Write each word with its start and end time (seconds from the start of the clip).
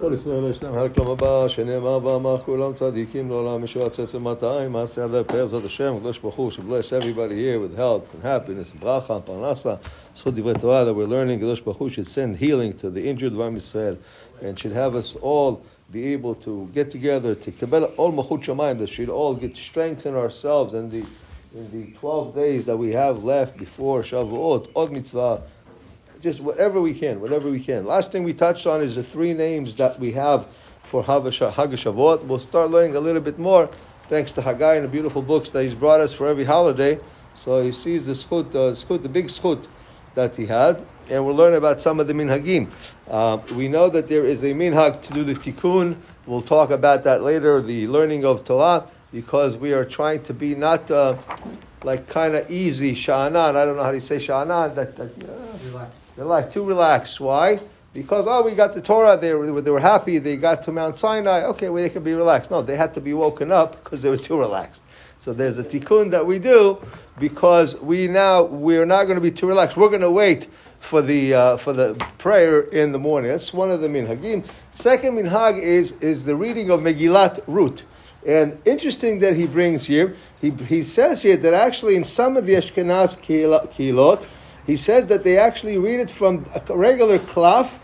כל 0.00 0.12
ישראל 0.14 0.50
ישנם 0.50 0.74
הר 0.74 1.12
הבא, 1.12 1.48
שנאמר 1.48 2.06
ואמר 2.06 2.38
כולם 2.38 2.72
צדיקים 2.74 3.28
לעולם, 3.28 3.60
מי 3.60 3.66
שרצה 3.66 4.18
200, 4.18 4.72
מעשה 4.72 5.04
ידי 5.04 5.20
פאר, 5.26 5.46
זאת 5.46 5.64
השם, 5.64 5.94
הקדוש 5.96 6.18
ברוך 6.18 6.34
הוא, 6.34 6.50
שbless 6.50 7.02
everybody 7.02 7.34
here 7.34 7.58
with 7.60 7.78
health 7.78 8.14
and 8.14 8.24
happiness, 8.24 8.80
ברכה, 8.80 9.20
פרנסה, 9.20 9.74
זכות 10.16 10.34
דברי 10.34 10.54
תורה 10.60 10.84
that 10.84 10.94
we're 10.94 11.10
learning, 11.10 11.36
הקדוש 11.36 11.60
ברוך 11.60 11.76
הוא 11.76 11.88
should 11.88 12.06
send 12.06 12.42
healing 12.42 12.82
to 12.82 12.90
the 12.90 13.04
injured 13.04 13.34
of 13.34 13.40
Am 13.40 13.56
Yisrael, 13.56 13.96
and 14.42 14.58
should 14.58 14.72
have 14.72 14.94
us 14.94 15.16
all 15.20 15.60
be 15.92 16.14
able 16.14 16.34
to 16.34 16.68
get 16.74 16.90
together, 16.90 17.34
to 17.34 17.50
kabel 17.52 17.84
all 17.96 18.12
machut 18.12 18.42
shamayim, 18.42 18.78
that 18.78 18.88
should 18.88 19.10
all 19.10 19.34
get 19.34 19.54
strength 19.54 20.06
in 20.06 20.14
ourselves 20.14 20.72
and 20.72 20.90
the 20.90 21.04
in 21.52 21.68
the 21.72 21.98
12 21.98 22.34
days 22.34 22.64
that 22.66 22.76
we 22.76 22.92
have 22.92 23.24
left 23.24 23.58
before 23.58 24.02
Shavuot, 24.02 24.68
Od 24.76 24.92
Mitzvah, 24.92 25.42
just 26.20 26.40
whatever 26.40 26.80
we 26.80 26.92
can, 26.92 27.20
whatever 27.20 27.50
we 27.50 27.60
can. 27.60 27.86
Last 27.86 28.12
thing 28.12 28.24
we 28.24 28.34
touched 28.34 28.66
on 28.66 28.80
is 28.80 28.96
the 28.96 29.02
three 29.02 29.32
names 29.32 29.74
that 29.76 29.98
we 29.98 30.12
have 30.12 30.46
for 30.82 31.02
Hag 31.02 31.22
Shavuot. 31.22 32.24
We'll 32.24 32.38
start 32.38 32.70
learning 32.70 32.96
a 32.96 33.00
little 33.00 33.22
bit 33.22 33.38
more 33.38 33.70
thanks 34.08 34.32
to 34.32 34.42
Haggai 34.42 34.74
and 34.74 34.84
the 34.84 34.88
beautiful 34.88 35.22
books 35.22 35.50
that 35.50 35.62
he's 35.62 35.74
brought 35.74 36.00
us 36.00 36.12
for 36.12 36.26
every 36.26 36.44
holiday. 36.44 36.98
So 37.36 37.62
he 37.62 37.72
sees 37.72 38.06
the 38.06 38.12
schut, 38.12 38.54
uh, 38.54 38.74
schut 38.74 39.02
the 39.02 39.08
big 39.08 39.26
schut 39.28 39.66
that 40.14 40.36
he 40.36 40.46
has, 40.46 40.78
and 41.08 41.24
we'll 41.24 41.36
learn 41.36 41.54
about 41.54 41.80
some 41.80 42.00
of 42.00 42.06
the 42.06 42.12
minhagim. 42.12 42.70
Uh, 43.08 43.38
we 43.54 43.68
know 43.68 43.88
that 43.88 44.08
there 44.08 44.24
is 44.24 44.42
a 44.42 44.52
minhag 44.52 45.00
to 45.02 45.12
do 45.14 45.24
the 45.24 45.34
tikkun. 45.34 45.96
We'll 46.26 46.42
talk 46.42 46.70
about 46.70 47.04
that 47.04 47.22
later, 47.22 47.62
the 47.62 47.86
learning 47.88 48.24
of 48.24 48.44
Torah, 48.44 48.86
because 49.12 49.56
we 49.56 49.72
are 49.72 49.84
trying 49.84 50.22
to 50.24 50.34
be 50.34 50.54
not 50.54 50.90
uh, 50.90 51.16
like 51.82 52.08
kind 52.08 52.34
of 52.34 52.50
easy, 52.50 52.94
sha'anan. 52.94 53.56
I 53.56 53.64
don't 53.64 53.76
know 53.76 53.84
how 53.84 53.92
to 53.92 54.00
say 54.00 54.18
sha'anan. 54.18 54.74
That, 54.74 54.96
that 54.96 55.39
Relaxed. 55.90 56.16
they're 56.16 56.24
like 56.24 56.50
too 56.50 56.64
relaxed. 56.64 57.20
Why? 57.20 57.60
Because 57.92 58.26
oh, 58.28 58.44
we 58.44 58.54
got 58.54 58.72
the 58.72 58.80
Torah. 58.80 59.16
They 59.16 59.34
were, 59.34 59.60
they 59.60 59.70
were 59.70 59.80
happy. 59.80 60.18
They 60.18 60.36
got 60.36 60.62
to 60.64 60.72
Mount 60.72 60.98
Sinai. 60.98 61.44
Okay, 61.44 61.68
well, 61.68 61.82
they 61.82 61.88
can 61.88 62.04
be 62.04 62.14
relaxed. 62.14 62.50
No, 62.50 62.62
they 62.62 62.76
had 62.76 62.94
to 62.94 63.00
be 63.00 63.12
woken 63.14 63.50
up 63.50 63.82
because 63.82 64.02
they 64.02 64.10
were 64.10 64.16
too 64.16 64.38
relaxed. 64.38 64.82
So 65.18 65.32
there's 65.32 65.58
a 65.58 65.64
tikkun 65.64 66.12
that 66.12 66.24
we 66.24 66.38
do 66.38 66.78
because 67.18 67.76
we 67.76 68.06
now 68.06 68.44
we're 68.44 68.86
not 68.86 69.04
going 69.04 69.16
to 69.16 69.20
be 69.20 69.30
too 69.30 69.46
relaxed. 69.46 69.76
We're 69.76 69.88
going 69.88 70.00
to 70.00 70.10
wait 70.10 70.46
for 70.78 71.02
the 71.02 71.34
uh, 71.34 71.56
for 71.56 71.72
the 71.72 71.94
prayer 72.18 72.60
in 72.60 72.92
the 72.92 72.98
morning. 72.98 73.30
That's 73.30 73.52
one 73.52 73.70
of 73.70 73.80
the 73.80 73.88
minhagim. 73.88 74.46
Second 74.70 75.18
minhag 75.18 75.60
is 75.60 75.92
is 76.00 76.24
the 76.24 76.36
reading 76.36 76.70
of 76.70 76.80
Megillat 76.80 77.42
Ruth. 77.46 77.84
And 78.26 78.58
interesting 78.66 79.18
that 79.20 79.34
he 79.34 79.46
brings 79.46 79.86
here, 79.86 80.14
he, 80.40 80.50
he 80.50 80.82
says 80.82 81.22
here 81.22 81.38
that 81.38 81.54
actually 81.54 81.96
in 81.96 82.04
some 82.04 82.36
of 82.36 82.44
the 82.44 82.52
Ashkenaz 82.52 83.18
kehillot, 83.18 84.26
he 84.70 84.76
says 84.76 85.06
that 85.06 85.24
they 85.24 85.36
actually 85.36 85.78
read 85.78 85.98
it 85.98 86.08
from 86.08 86.46
a 86.54 86.76
regular 86.76 87.18
klaf, 87.18 87.80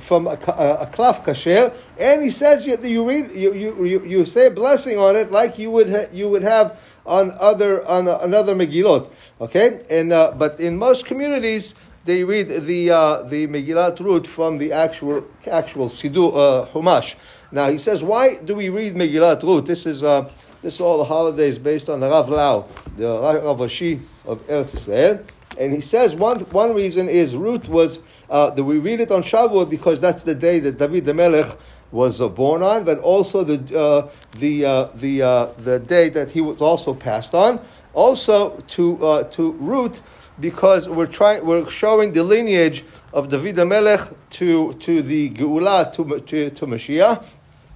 from 0.00 0.26
a, 0.26 0.30
a, 0.30 0.82
a 0.82 0.86
klaf 0.92 1.24
kasher, 1.24 1.72
and 1.96 2.24
he 2.24 2.30
says 2.30 2.66
that 2.66 2.82
you 2.82 3.08
read 3.08 3.30
you, 3.36 3.54
you, 3.54 3.84
you, 3.86 4.04
you 4.04 4.24
say 4.24 4.46
a 4.46 4.50
blessing 4.50 4.98
on 4.98 5.14
it 5.14 5.30
like 5.30 5.60
you 5.60 5.70
would 5.70 5.88
ha, 5.88 6.06
you 6.10 6.28
would 6.28 6.42
have 6.42 6.76
on 7.06 7.30
other 7.38 7.86
on 7.86 8.08
a, 8.08 8.16
another 8.18 8.52
megillot. 8.52 9.08
Okay, 9.40 9.80
and 9.88 10.12
uh, 10.12 10.32
but 10.36 10.58
in 10.58 10.76
most 10.76 11.06
communities 11.06 11.76
they 12.04 12.24
read 12.24 12.48
the 12.48 12.90
uh, 12.90 13.22
the 13.22 13.46
Megillat 13.46 14.00
Ruth 14.00 14.26
from 14.26 14.58
the 14.58 14.72
actual 14.72 15.24
actual 15.46 15.88
Sidu 15.88 16.30
uh, 16.30 16.66
Humash. 16.72 17.14
Now 17.52 17.70
he 17.70 17.78
says, 17.78 18.02
why 18.02 18.38
do 18.38 18.56
we 18.56 18.70
read 18.70 18.96
Megillat 18.96 19.40
Ruth? 19.44 19.66
This 19.66 19.86
is 19.86 20.02
uh, 20.02 20.28
this 20.62 20.74
is 20.74 20.80
all 20.80 20.98
the 20.98 21.04
holidays 21.04 21.60
based 21.60 21.88
on 21.88 22.00
the 22.00 22.08
Rav 22.08 22.28
Lau, 22.28 22.66
the 22.96 23.06
Rav 23.06 23.58
Ashi 23.58 24.00
of 24.26 24.44
Eretz 24.48 24.74
Israel. 24.74 25.24
And 25.58 25.72
he 25.72 25.80
says 25.80 26.14
one, 26.14 26.40
one 26.40 26.74
reason 26.74 27.08
is 27.08 27.36
Ruth 27.36 27.68
was 27.68 28.00
uh, 28.30 28.50
that 28.50 28.64
we 28.64 28.78
read 28.78 29.00
it 29.00 29.10
on 29.10 29.22
Shavuot 29.22 29.70
because 29.70 30.00
that's 30.00 30.22
the 30.22 30.34
day 30.34 30.58
that 30.60 30.78
David 30.78 31.04
the 31.04 31.14
Melech 31.14 31.56
was 31.92 32.20
uh, 32.20 32.28
born 32.28 32.62
on, 32.62 32.84
but 32.84 32.98
also 32.98 33.44
the 33.44 33.78
uh, 33.78 34.10
the 34.38 34.64
uh, 34.64 34.84
the 34.94 35.22
uh, 35.22 35.46
the 35.58 35.78
day 35.78 36.08
that 36.08 36.30
he 36.30 36.40
was 36.40 36.60
also 36.60 36.92
passed 36.92 37.34
on. 37.34 37.60
Also 37.92 38.58
to 38.68 39.06
uh, 39.06 39.24
to 39.24 39.52
Ruth 39.52 40.00
because 40.40 40.88
we're 40.88 41.06
trying 41.06 41.46
we're 41.46 41.68
showing 41.70 42.12
the 42.12 42.24
lineage 42.24 42.84
of 43.12 43.28
David 43.28 43.56
the 43.56 43.64
Melech 43.64 44.00
to 44.30 44.72
to 44.74 45.02
the 45.02 45.30
Geula 45.30 45.92
to 45.94 46.20
to, 46.20 46.50
to 46.50 46.66
Mashiach. 46.66 47.24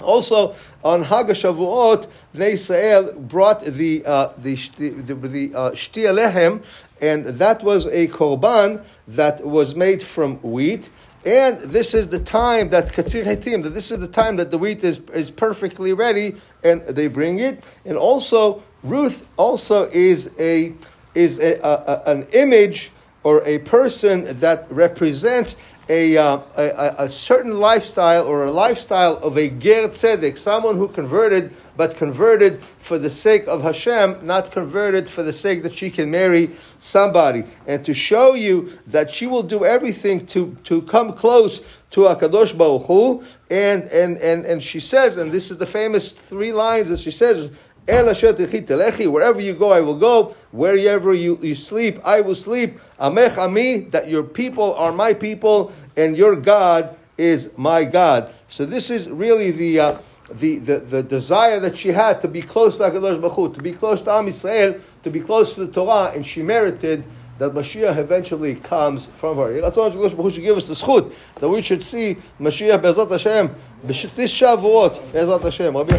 Also, 0.00 0.56
on 0.82 1.02
Hag 1.02 1.26
Shavuot, 1.28 2.08
Bnei 2.34 3.28
brought 3.28 3.64
the 3.64 4.04
uh, 4.04 4.32
the 4.38 4.56
the, 4.76 5.14
the 5.14 5.54
uh, 5.54 6.58
and 7.00 7.26
that 7.26 7.62
was 7.62 7.86
a 7.86 8.08
korban 8.08 8.82
that 9.08 9.46
was 9.46 9.74
made 9.74 10.02
from 10.02 10.36
wheat. 10.42 10.90
And 11.24 11.58
this 11.60 11.94
is 11.94 12.08
the 12.08 12.18
time 12.18 12.68
that 12.70 12.92
katzir 12.92 13.24
hetim, 13.24 13.62
that 13.62 13.70
this 13.70 13.90
is 13.90 13.98
the 14.00 14.08
time 14.08 14.36
that 14.36 14.50
the 14.50 14.58
wheat 14.58 14.84
is, 14.84 15.00
is 15.14 15.30
perfectly 15.30 15.92
ready, 15.92 16.36
and 16.62 16.82
they 16.82 17.06
bring 17.06 17.38
it. 17.38 17.64
And 17.86 17.96
also, 17.96 18.62
Ruth 18.82 19.26
also 19.36 19.88
is 19.90 20.30
a 20.38 20.74
is 21.14 21.38
a, 21.38 21.54
a, 21.60 22.10
an 22.10 22.26
image 22.32 22.90
or 23.22 23.42
a 23.46 23.58
person 23.58 24.38
that 24.40 24.66
represents 24.70 25.56
a, 25.88 26.16
uh, 26.16 26.40
a, 26.56 26.94
a, 27.04 27.08
certain 27.08 27.58
lifestyle 27.58 28.26
or 28.26 28.44
a 28.44 28.50
lifestyle 28.50 29.16
of 29.18 29.36
a 29.36 29.50
ger 29.50 29.88
tzedek, 29.88 30.38
someone 30.38 30.76
who 30.76 30.88
converted, 30.88 31.52
but 31.76 31.96
converted 31.96 32.62
for 32.78 32.98
the 32.98 33.10
sake 33.10 33.46
of 33.46 33.62
Hashem, 33.62 34.24
not 34.24 34.50
converted 34.50 35.10
for 35.10 35.22
the 35.22 35.32
sake 35.32 35.62
that 35.62 35.74
she 35.74 35.90
can 35.90 36.10
marry 36.10 36.50
somebody, 36.78 37.44
and 37.66 37.84
to 37.84 37.92
show 37.92 38.34
you 38.34 38.78
that 38.86 39.10
she 39.10 39.26
will 39.26 39.42
do 39.42 39.64
everything 39.64 40.24
to, 40.26 40.56
to 40.64 40.82
come 40.82 41.12
close 41.12 41.60
to 41.90 42.02
Akadosh 42.02 42.56
Baruch 42.56 42.86
Hu, 42.86 43.22
and, 43.50 43.84
and, 43.84 44.16
and, 44.18 44.44
and 44.46 44.62
she 44.62 44.80
says, 44.80 45.16
and 45.16 45.30
this 45.30 45.50
is 45.50 45.58
the 45.58 45.66
famous 45.66 46.12
three 46.12 46.52
lines 46.52 46.88
that 46.88 46.98
she 46.98 47.10
says, 47.10 47.50
Wherever 47.86 49.40
you 49.40 49.54
go, 49.54 49.72
I 49.72 49.80
will 49.80 49.96
go. 49.96 50.34
Wherever 50.52 51.12
you, 51.12 51.38
you 51.42 51.54
sleep, 51.54 52.00
I 52.04 52.20
will 52.20 52.34
sleep. 52.34 52.78
Amech 52.98 53.36
ami, 53.36 53.80
that 53.90 54.08
your 54.08 54.22
people 54.22 54.74
are 54.74 54.92
my 54.92 55.12
people, 55.12 55.72
and 55.96 56.16
your 56.16 56.36
God 56.36 56.96
is 57.18 57.50
my 57.56 57.84
God. 57.84 58.32
So 58.48 58.64
this 58.64 58.90
is 58.90 59.08
really 59.08 59.50
the, 59.50 59.80
uh, 59.80 59.98
the, 60.30 60.58
the, 60.58 60.78
the, 60.78 61.02
desire 61.02 61.60
that 61.60 61.76
she 61.76 61.88
had 61.88 62.20
to 62.22 62.28
be 62.28 62.40
close 62.42 62.78
to 62.78 62.84
HaKadosh 62.84 63.20
Baruch 63.20 63.54
to 63.54 63.62
be 63.62 63.72
close 63.72 64.00
to 64.02 64.12
Am 64.12 64.26
Yisrael, 64.26 64.80
to 65.02 65.10
be 65.10 65.20
close 65.20 65.54
to 65.56 65.66
the 65.66 65.72
Torah, 65.72 66.12
and 66.14 66.24
she 66.24 66.42
merited 66.42 67.04
that 67.38 67.52
Mashiach 67.52 67.96
eventually 67.98 68.54
comes 68.54 69.06
from 69.16 69.36
her. 69.38 69.60
That's 69.60 69.76
why 69.76 69.90
Hakadosh 69.90 70.34
should 70.34 70.42
give 70.42 70.56
us 70.56 70.68
the 70.68 70.74
schut 70.74 71.12
that 71.36 71.48
we 71.48 71.62
should 71.62 71.82
see 71.82 72.16
Mashiach 72.40 72.80
Bezat 72.80 73.10
Hashem 73.10 73.54
this 73.82 74.04
Shavuot 74.04 75.00
Bezat 75.12 75.42
Hashem. 75.42 75.74
Rabbi 75.74 75.96